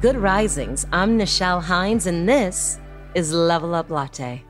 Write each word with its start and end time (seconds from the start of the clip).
Good 0.00 0.16
Risings. 0.16 0.86
I'm 0.92 1.18
Nichelle 1.18 1.60
Hines, 1.60 2.06
and 2.06 2.28
this 2.28 2.78
is 3.16 3.32
Level 3.32 3.74
Up 3.74 3.90
Latte. 3.90 4.44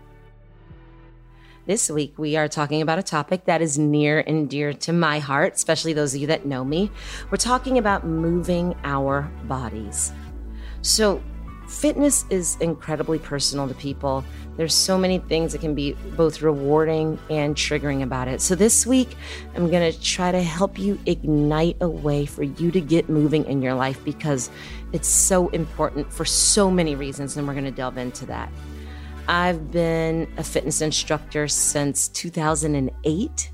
This 1.64 1.88
week, 1.88 2.18
we 2.18 2.36
are 2.36 2.48
talking 2.48 2.82
about 2.82 2.98
a 2.98 3.02
topic 3.02 3.46
that 3.46 3.62
is 3.62 3.78
near 3.78 4.20
and 4.26 4.50
dear 4.50 4.74
to 4.74 4.92
my 4.92 5.20
heart, 5.20 5.54
especially 5.54 5.94
those 5.94 6.14
of 6.14 6.20
you 6.20 6.26
that 6.26 6.44
know 6.44 6.66
me. 6.66 6.90
We're 7.30 7.38
talking 7.38 7.78
about 7.78 8.04
moving 8.04 8.76
our 8.84 9.22
bodies. 9.44 10.12
So, 10.82 11.22
fitness 11.68 12.24
is 12.30 12.56
incredibly 12.60 13.18
personal 13.18 13.68
to 13.68 13.74
people. 13.74 14.24
There's 14.56 14.74
so 14.74 14.98
many 14.98 15.18
things 15.18 15.52
that 15.52 15.60
can 15.60 15.74
be 15.74 15.92
both 16.16 16.42
rewarding 16.42 17.18
and 17.30 17.54
triggering 17.54 18.02
about 18.02 18.26
it. 18.26 18.40
So 18.40 18.54
this 18.54 18.86
week, 18.86 19.16
I'm 19.54 19.70
going 19.70 19.92
to 19.92 20.00
try 20.00 20.32
to 20.32 20.42
help 20.42 20.78
you 20.78 20.98
ignite 21.06 21.76
a 21.80 21.88
way 21.88 22.26
for 22.26 22.42
you 22.42 22.70
to 22.72 22.80
get 22.80 23.08
moving 23.08 23.44
in 23.44 23.62
your 23.62 23.74
life 23.74 24.02
because 24.04 24.50
it's 24.92 25.08
so 25.08 25.48
important 25.48 26.12
for 26.12 26.24
so 26.24 26.70
many 26.70 26.94
reasons 26.94 27.36
and 27.36 27.46
we're 27.46 27.54
going 27.54 27.64
to 27.64 27.70
delve 27.70 27.98
into 27.98 28.26
that. 28.26 28.50
I've 29.28 29.70
been 29.70 30.26
a 30.38 30.42
fitness 30.42 30.80
instructor 30.80 31.48
since 31.48 32.08
2008 32.08 33.50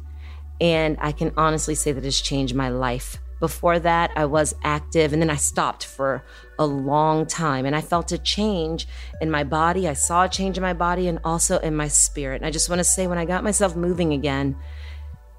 and 0.61 0.97
I 1.01 1.11
can 1.11 1.33
honestly 1.37 1.75
say 1.75 1.91
that 1.91 2.05
it's 2.05 2.20
changed 2.20 2.55
my 2.55 2.69
life 2.69 3.19
before 3.45 3.78
that, 3.78 4.11
I 4.17 4.25
was 4.25 4.55
active 4.62 5.12
and 5.12 5.20
then 5.20 5.28
I 5.28 5.37
stopped 5.37 5.84
for 5.84 6.25
a 6.59 6.64
long 6.64 7.27
time 7.27 7.67
and 7.67 7.77
I 7.77 7.83
felt 7.83 8.11
a 8.11 8.17
change 8.17 8.89
in 9.20 9.31
my 9.31 9.45
body. 9.45 9.86
I 9.86 9.92
saw 9.92 10.25
a 10.25 10.31
change 10.31 10.56
in 10.56 10.62
my 10.62 10.73
body 10.73 11.09
and 11.09 11.19
also 11.25 11.59
in 11.59 11.77
my 11.77 11.89
spirit. 11.89 12.36
And 12.36 12.47
I 12.47 12.51
just 12.51 12.70
want 12.70 12.81
to 12.81 12.84
say, 12.84 13.06
when 13.06 13.19
I 13.19 13.27
got 13.27 13.45
myself 13.45 13.77
moving 13.77 14.14
again, 14.14 14.56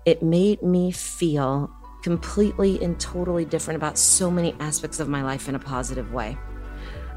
it 0.05 0.21
made 0.21 0.61
me 0.61 0.91
feel 0.91 1.71
completely 2.03 2.79
and 2.83 2.99
totally 2.99 3.43
different 3.43 3.77
about 3.77 3.97
so 3.97 4.29
many 4.29 4.53
aspects 4.59 4.99
of 4.99 5.09
my 5.09 5.23
life 5.23 5.49
in 5.49 5.55
a 5.55 5.59
positive 5.59 6.13
way. 6.13 6.37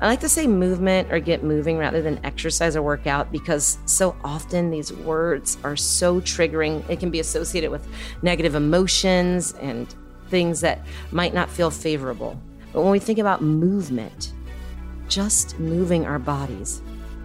I 0.01 0.07
like 0.07 0.21
to 0.21 0.29
say 0.31 0.47
movement 0.47 1.13
or 1.13 1.21
get 1.21 1.45
moving 1.45 1.77
rather 1.77 2.01
than 2.01 2.19
exercise 2.25 2.77
or 2.77 2.83
workout 2.83 3.31
because 3.31 3.77
so 3.85 4.17
often 4.25 4.71
these 4.71 4.91
words 4.91 5.59
are 5.65 5.77
so 5.77 6.19
triggering. 6.23 6.89
It 6.89 6.99
can 6.99 7.11
be 7.11 7.21
associated 7.21 7.71
with 7.71 7.87
negative 8.23 8.55
emotions 8.55 9.53
and 9.61 9.95
things 10.29 10.61
that 10.61 10.81
might 11.11 11.35
not 11.35 11.51
feel 11.51 11.71
favorable. 11.71 12.41
But 12.73 12.83
when 12.83 12.93
we 12.93 12.99
think 12.99 13.19
about 13.19 13.43
movement, 13.43 14.33
just 15.09 15.59
moving 15.59 16.07
our 16.07 16.19
bodies, 16.19 16.83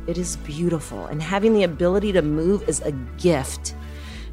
it 0.07 0.17
is 0.17 0.37
beautiful. 0.37 1.05
And 1.05 1.21
having 1.21 1.53
the 1.53 1.63
ability 1.63 2.11
to 2.13 2.21
move 2.21 2.67
is 2.67 2.81
a 2.81 2.91
gift. 3.17 3.75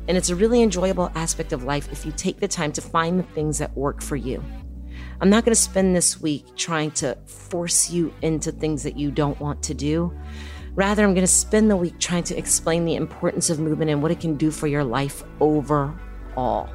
And 0.09 0.17
it's 0.17 0.31
a 0.31 0.37
really 0.37 0.63
enjoyable 0.63 1.11
aspect 1.15 1.53
of 1.53 1.65
life 1.65 1.91
if 1.93 2.05
you 2.05 2.13
take 2.13 2.41
the 2.41 2.49
time 2.49 2.73
to 2.73 2.81
find 2.81 3.19
the 3.19 3.25
things 3.25 3.59
that 3.59 3.77
work 3.77 4.03
for 4.03 4.17
you. 4.17 4.43
I'm 5.21 5.31
not 5.31 5.45
going 5.45 5.55
to 5.55 5.61
spend 5.61 5.95
this 5.95 6.21
week 6.21 6.57
trying 6.57 6.93
to 6.93 7.17
force 7.27 7.91
you 7.91 8.13
into 8.23 8.51
things 8.51 8.83
that 8.85 8.97
you 8.97 9.11
don't 9.11 9.39
want 9.39 9.63
to 9.65 9.75
do. 9.75 10.17
Rather, 10.75 11.05
I'm 11.05 11.15
going 11.15 11.27
to 11.27 11.33
spend 11.33 11.71
the 11.71 11.77
week 11.77 11.99
trying 11.99 12.23
to 12.25 12.39
explain 12.39 12.85
the 12.85 12.95
importance 12.95 13.51
of 13.51 13.61
movement 13.61 13.91
and 13.91 14.03
what 14.03 14.11
it 14.11 14.21
can 14.21 14.37
do 14.37 14.51
for 14.51 14.67
your 14.67 14.85
life 14.85 15.23
overall. 15.41 16.69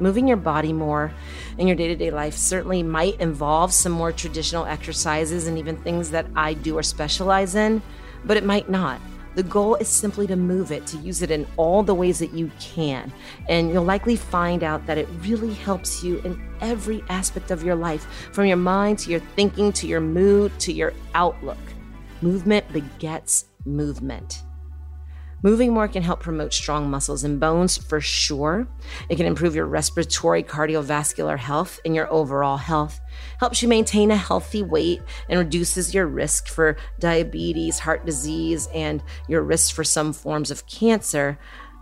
Moving 0.00 0.26
your 0.26 0.38
body 0.38 0.72
more 0.72 1.12
in 1.58 1.66
your 1.66 1.76
day 1.76 1.88
to 1.88 1.94
day 1.94 2.10
life 2.10 2.34
certainly 2.34 2.82
might 2.82 3.20
involve 3.20 3.72
some 3.72 3.92
more 3.92 4.12
traditional 4.12 4.64
exercises 4.64 5.46
and 5.46 5.58
even 5.58 5.76
things 5.76 6.10
that 6.10 6.26
I 6.34 6.54
do 6.54 6.76
or 6.78 6.82
specialize 6.82 7.54
in, 7.54 7.82
but 8.24 8.38
it 8.38 8.44
might 8.44 8.70
not. 8.70 8.98
The 9.34 9.42
goal 9.44 9.76
is 9.76 9.88
simply 9.88 10.26
to 10.26 10.36
move 10.36 10.72
it, 10.72 10.86
to 10.88 10.96
use 10.96 11.22
it 11.22 11.30
in 11.30 11.46
all 11.56 11.82
the 11.82 11.94
ways 11.94 12.18
that 12.18 12.32
you 12.32 12.50
can. 12.58 13.12
And 13.48 13.70
you'll 13.70 13.84
likely 13.84 14.16
find 14.16 14.64
out 14.64 14.86
that 14.86 14.98
it 14.98 15.08
really 15.20 15.54
helps 15.54 16.02
you 16.02 16.18
in 16.24 16.42
every 16.60 17.04
aspect 17.08 17.50
of 17.50 17.62
your 17.62 17.76
life, 17.76 18.04
from 18.32 18.46
your 18.46 18.56
mind 18.56 18.98
to 19.00 19.10
your 19.10 19.20
thinking 19.20 19.72
to 19.74 19.86
your 19.86 20.00
mood 20.00 20.58
to 20.60 20.72
your 20.72 20.92
outlook. 21.14 21.58
Movement 22.22 22.70
begets 22.72 23.44
movement. 23.64 24.42
Moving 25.42 25.72
more 25.72 25.88
can 25.88 26.02
help 26.02 26.20
promote 26.20 26.52
strong 26.52 26.90
muscles 26.90 27.24
and 27.24 27.40
bones 27.40 27.78
for 27.78 28.00
sure. 28.00 28.68
It 29.08 29.16
can 29.16 29.26
improve 29.26 29.54
your 29.54 29.66
respiratory, 29.66 30.42
cardiovascular 30.42 31.38
health 31.38 31.80
and 31.84 31.94
your 31.94 32.12
overall 32.12 32.58
health. 32.58 33.00
Helps 33.38 33.62
you 33.62 33.68
maintain 33.68 34.10
a 34.10 34.16
healthy 34.16 34.62
weight 34.62 35.00
and 35.28 35.38
reduces 35.38 35.94
your 35.94 36.06
risk 36.06 36.48
for 36.48 36.76
diabetes, 36.98 37.78
heart 37.78 38.04
disease, 38.04 38.68
and 38.74 39.02
your 39.28 39.42
risk 39.42 39.74
for 39.74 39.84
some 39.84 40.12
forms 40.12 40.50
of 40.50 40.66
cancer. 40.66 41.38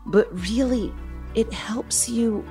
But 0.07 0.29
really, 0.49 0.93
it 1.35 1.53
helps 1.53 2.09
you 2.09 2.45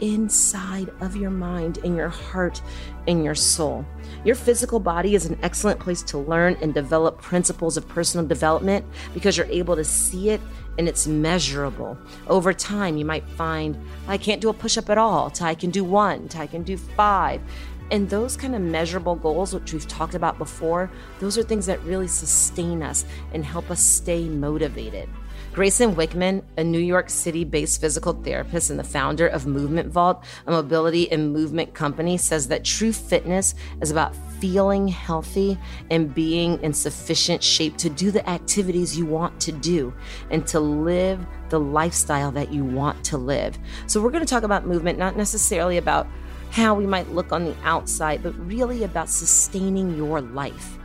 inside 0.00 0.90
of 1.00 1.16
your 1.16 1.30
mind, 1.30 1.78
in 1.78 1.96
your 1.96 2.08
heart, 2.08 2.60
in 3.06 3.22
your 3.22 3.34
soul. 3.34 3.84
Your 4.24 4.34
physical 4.34 4.80
body 4.80 5.14
is 5.14 5.26
an 5.26 5.38
excellent 5.42 5.80
place 5.80 6.02
to 6.04 6.18
learn 6.18 6.56
and 6.60 6.74
develop 6.74 7.20
principles 7.20 7.76
of 7.76 7.88
personal 7.88 8.26
development 8.26 8.84
because 9.14 9.36
you're 9.36 9.46
able 9.46 9.76
to 9.76 9.84
see 9.84 10.30
it 10.30 10.40
and 10.78 10.88
it's 10.88 11.06
measurable. 11.06 11.98
Over 12.26 12.52
time, 12.52 12.96
you 12.96 13.04
might 13.04 13.28
find, 13.30 13.78
I 14.08 14.18
can't 14.18 14.40
do 14.40 14.48
a 14.48 14.54
push 14.54 14.78
up 14.78 14.90
at 14.90 14.98
all, 14.98 15.30
to 15.30 15.44
I 15.44 15.54
can 15.54 15.70
do 15.70 15.84
one, 15.84 16.28
to 16.28 16.38
I 16.38 16.46
can 16.46 16.62
do 16.62 16.76
five. 16.76 17.40
And 17.90 18.08
those 18.08 18.36
kind 18.36 18.54
of 18.54 18.62
measurable 18.62 19.16
goals, 19.16 19.52
which 19.52 19.72
we've 19.72 19.88
talked 19.88 20.14
about 20.14 20.38
before, 20.38 20.90
those 21.18 21.36
are 21.36 21.42
things 21.42 21.66
that 21.66 21.82
really 21.82 22.06
sustain 22.06 22.82
us 22.82 23.04
and 23.34 23.44
help 23.44 23.70
us 23.70 23.80
stay 23.82 24.28
motivated. 24.28 25.08
Grayson 25.52 25.96
Wickham, 25.96 26.42
a 26.56 26.62
New 26.62 26.78
York 26.78 27.10
City 27.10 27.42
based 27.42 27.80
physical 27.80 28.12
therapist 28.12 28.70
and 28.70 28.78
the 28.78 28.84
founder 28.84 29.26
of 29.26 29.48
Movement 29.48 29.90
Vault, 29.90 30.22
a 30.46 30.52
mobility 30.52 31.10
and 31.10 31.32
movement 31.32 31.74
company, 31.74 32.16
says 32.18 32.46
that 32.48 32.64
true 32.64 32.92
fitness 32.92 33.56
is 33.80 33.90
about 33.90 34.14
feeling 34.38 34.86
healthy 34.86 35.58
and 35.90 36.14
being 36.14 36.62
in 36.62 36.72
sufficient 36.72 37.42
shape 37.42 37.76
to 37.78 37.90
do 37.90 38.12
the 38.12 38.26
activities 38.30 38.96
you 38.96 39.04
want 39.04 39.40
to 39.40 39.50
do 39.50 39.92
and 40.30 40.46
to 40.46 40.60
live 40.60 41.26
the 41.48 41.58
lifestyle 41.58 42.30
that 42.30 42.52
you 42.52 42.64
want 42.64 43.02
to 43.06 43.18
live. 43.18 43.58
So, 43.88 44.00
we're 44.00 44.12
going 44.12 44.24
to 44.24 44.32
talk 44.32 44.44
about 44.44 44.68
movement, 44.68 45.00
not 45.00 45.16
necessarily 45.16 45.78
about 45.78 46.06
how 46.52 46.74
we 46.74 46.86
might 46.86 47.10
look 47.10 47.32
on 47.32 47.44
the 47.44 47.56
outside, 47.64 48.22
but 48.22 48.38
really 48.46 48.84
about 48.84 49.08
sustaining 49.08 49.96
your 49.96 50.20
life. 50.20 50.78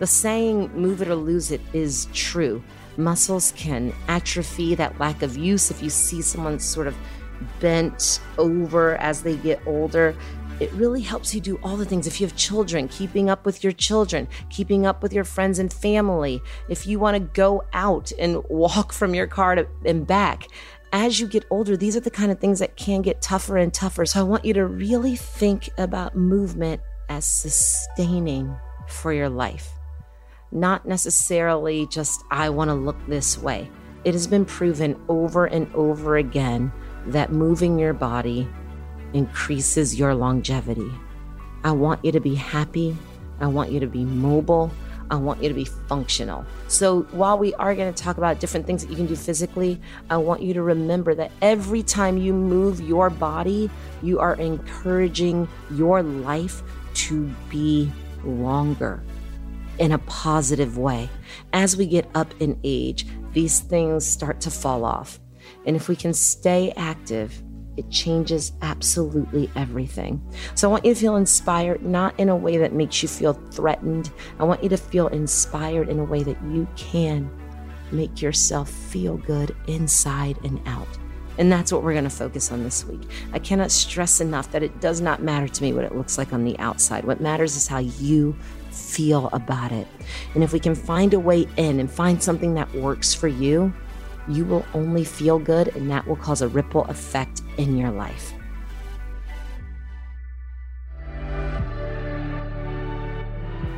The 0.00 0.08
saying, 0.08 0.72
move 0.74 1.00
it 1.00 1.08
or 1.08 1.14
lose 1.14 1.52
it, 1.52 1.60
is 1.72 2.08
true 2.12 2.60
muscles 2.96 3.52
can 3.56 3.92
atrophy, 4.08 4.74
that 4.74 4.98
lack 4.98 5.22
of 5.22 5.36
use. 5.36 5.70
If 5.70 5.82
you 5.82 5.90
see 5.90 6.22
someone 6.22 6.58
sort 6.58 6.86
of 6.86 6.96
bent 7.58 8.20
over 8.38 8.96
as 8.96 9.22
they 9.22 9.36
get 9.36 9.60
older, 9.66 10.14
it 10.60 10.70
really 10.72 11.00
helps 11.00 11.34
you 11.34 11.40
do 11.40 11.58
all 11.62 11.76
the 11.76 11.86
things. 11.86 12.06
If 12.06 12.20
you 12.20 12.26
have 12.26 12.36
children, 12.36 12.86
keeping 12.88 13.30
up 13.30 13.46
with 13.46 13.64
your 13.64 13.72
children, 13.72 14.28
keeping 14.50 14.84
up 14.84 15.02
with 15.02 15.12
your 15.12 15.24
friends 15.24 15.58
and 15.58 15.72
family. 15.72 16.42
If 16.68 16.86
you 16.86 16.98
want 16.98 17.14
to 17.14 17.20
go 17.20 17.64
out 17.72 18.12
and 18.18 18.44
walk 18.48 18.92
from 19.00 19.14
your 19.14 19.26
car 19.26 19.54
to, 19.54 19.66
and 19.84 20.06
back, 20.06 20.48
as 20.92 21.18
you 21.18 21.26
get 21.26 21.46
older, 21.50 21.76
these 21.76 21.96
are 21.96 22.00
the 22.00 22.10
kind 22.10 22.30
of 22.30 22.40
things 22.40 22.58
that 22.58 22.76
can 22.76 23.00
get 23.00 23.22
tougher 23.22 23.56
and 23.56 23.72
tougher. 23.72 24.04
So 24.04 24.20
I 24.20 24.22
want 24.24 24.44
you 24.44 24.52
to 24.54 24.66
really 24.66 25.16
think 25.16 25.70
about 25.78 26.16
movement 26.16 26.82
as 27.08 27.24
sustaining 27.24 28.54
for 28.86 29.12
your 29.12 29.28
life 29.28 29.79
not 30.52 30.86
necessarily 30.86 31.86
just, 31.86 32.24
I 32.30 32.50
want 32.50 32.68
to 32.68 32.74
look 32.74 32.96
this 33.06 33.38
way. 33.38 33.70
It 34.04 34.14
has 34.14 34.26
been 34.26 34.44
proven 34.44 35.00
over 35.08 35.46
and 35.46 35.72
over 35.74 36.16
again 36.16 36.72
that 37.06 37.32
moving 37.32 37.78
your 37.78 37.92
body 37.92 38.48
increases 39.12 39.98
your 39.98 40.14
longevity. 40.14 40.90
I 41.64 41.72
want 41.72 42.04
you 42.04 42.12
to 42.12 42.20
be 42.20 42.34
happy. 42.34 42.96
I 43.40 43.46
want 43.46 43.70
you 43.70 43.80
to 43.80 43.86
be 43.86 44.04
mobile. 44.04 44.70
I 45.10 45.16
want 45.16 45.42
you 45.42 45.48
to 45.48 45.54
be 45.54 45.64
functional. 45.64 46.46
So, 46.68 47.02
while 47.10 47.36
we 47.36 47.52
are 47.54 47.74
going 47.74 47.92
to 47.92 48.02
talk 48.02 48.16
about 48.16 48.38
different 48.38 48.64
things 48.64 48.82
that 48.82 48.90
you 48.90 48.96
can 48.96 49.06
do 49.06 49.16
physically, 49.16 49.80
I 50.08 50.18
want 50.18 50.40
you 50.40 50.54
to 50.54 50.62
remember 50.62 51.16
that 51.16 51.32
every 51.42 51.82
time 51.82 52.16
you 52.16 52.32
move 52.32 52.80
your 52.80 53.10
body, 53.10 53.68
you 54.02 54.20
are 54.20 54.34
encouraging 54.34 55.48
your 55.72 56.02
life 56.02 56.62
to 56.94 57.24
be 57.50 57.90
longer 58.22 59.02
in 59.80 59.92
a 59.92 59.98
positive 59.98 60.78
way. 60.78 61.08
As 61.52 61.76
we 61.76 61.86
get 61.86 62.08
up 62.14 62.32
in 62.40 62.60
age, 62.62 63.06
these 63.32 63.60
things 63.60 64.06
start 64.06 64.40
to 64.42 64.50
fall 64.50 64.84
off. 64.84 65.18
And 65.66 65.74
if 65.74 65.88
we 65.88 65.96
can 65.96 66.12
stay 66.12 66.72
active 66.76 67.42
it 67.76 67.90
changes 67.90 68.52
absolutely 68.60 69.50
everything. 69.56 70.20
So 70.54 70.68
I 70.68 70.70
want 70.70 70.84
you 70.84 70.92
to 70.92 71.00
feel 71.00 71.16
inspired, 71.16 71.82
not 71.82 72.18
in 72.18 72.28
a 72.28 72.36
way 72.36 72.58
that 72.58 72.74
makes 72.74 73.02
you 73.02 73.08
feel 73.08 73.32
threatened. 73.32 74.10
I 74.38 74.44
want 74.44 74.62
you 74.62 74.68
to 74.68 74.76
feel 74.76 75.08
inspired 75.08 75.88
in 75.88 75.98
a 75.98 76.04
way 76.04 76.22
that 76.22 76.36
you 76.50 76.68
can 76.76 77.30
make 77.90 78.20
yourself 78.20 78.68
feel 78.68 79.16
good 79.16 79.56
inside 79.66 80.38
and 80.44 80.60
out. 80.66 80.88
And 81.38 81.50
that's 81.50 81.72
what 81.72 81.82
we're 81.82 81.92
going 81.92 82.04
to 82.04 82.10
focus 82.10 82.52
on 82.52 82.64
this 82.64 82.84
week. 82.84 83.00
I 83.32 83.38
cannot 83.38 83.70
stress 83.70 84.20
enough 84.20 84.52
that 84.52 84.62
it 84.62 84.80
does 84.80 85.00
not 85.00 85.22
matter 85.22 85.48
to 85.48 85.62
me 85.62 85.72
what 85.72 85.84
it 85.84 85.94
looks 85.94 86.18
like 86.18 86.34
on 86.34 86.44
the 86.44 86.58
outside. 86.58 87.04
What 87.04 87.20
matters 87.20 87.56
is 87.56 87.66
how 87.66 87.78
you 87.78 88.36
feel 88.70 89.28
about 89.32 89.72
it. 89.72 89.86
And 90.34 90.42
if 90.42 90.52
we 90.52 90.60
can 90.60 90.74
find 90.74 91.14
a 91.14 91.20
way 91.20 91.46
in 91.56 91.80
and 91.80 91.90
find 91.90 92.22
something 92.22 92.54
that 92.54 92.72
works 92.74 93.12
for 93.14 93.28
you, 93.28 93.72
you 94.28 94.44
will 94.44 94.64
only 94.74 95.04
feel 95.04 95.38
good, 95.38 95.68
and 95.76 95.90
that 95.90 96.06
will 96.06 96.16
cause 96.16 96.42
a 96.42 96.48
ripple 96.48 96.84
effect 96.84 97.42
in 97.56 97.76
your 97.76 97.90
life. 97.90 98.32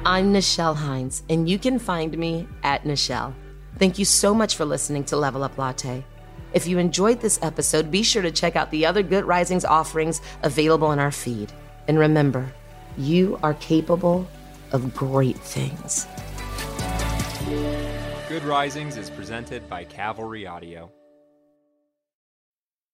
I'm 0.05 0.33
Nichelle 0.33 0.77
Hines, 0.77 1.23
and 1.31 1.49
you 1.49 1.59
can 1.59 1.79
find 1.79 2.19
me 2.19 2.49
at 2.65 2.83
Nichelle. 2.83 3.35
Thank 3.79 3.99
you 3.99 4.05
so 4.05 4.35
much 4.35 4.57
for 4.57 4.65
listening 4.65 5.05
to 5.05 5.17
Level 5.17 5.45
Up 5.45 5.57
Latte. 5.57 6.05
If 6.53 6.67
you 6.67 6.79
enjoyed 6.79 7.21
this 7.21 7.39
episode, 7.41 7.91
be 7.91 8.03
sure 8.03 8.21
to 8.21 8.31
check 8.31 8.57
out 8.57 8.71
the 8.71 8.85
other 8.85 9.03
Good 9.03 9.25
Risings 9.25 9.65
offerings 9.65 10.21
available 10.43 10.93
in 10.93 10.99
our 10.99 11.13
feed. 11.13 11.53
And 11.89 11.99
remember, 11.99 12.53
you 12.99 13.39
are 13.43 13.55
capable 13.55 14.29
of 14.73 14.95
great 14.95 15.39
things. 15.39 16.07
Good 18.29 18.45
Risings 18.45 18.97
is 18.97 19.11
presented 19.11 19.69
by 19.69 19.85
Cavalry 19.85 20.47
Audio. 20.47 20.91